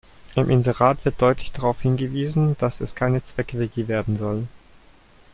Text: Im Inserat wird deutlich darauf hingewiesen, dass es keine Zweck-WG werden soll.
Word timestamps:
Im 0.33 0.49
Inserat 0.49 1.05
wird 1.05 1.21
deutlich 1.21 1.51
darauf 1.51 1.81
hingewiesen, 1.81 2.55
dass 2.57 2.81
es 2.81 2.95
keine 2.95 3.23
Zweck-WG 3.23 3.87
werden 3.87 4.17
soll. 4.17 4.47